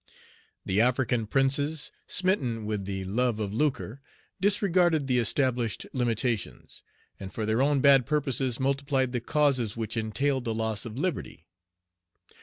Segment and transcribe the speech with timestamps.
[0.65, 4.01] The African princes, smitten with the love of lucre,
[4.39, 6.81] disregarded the established limitations,
[7.19, 11.45] and for their own bad purposes multiplied the causes which entailed the loss of liberty.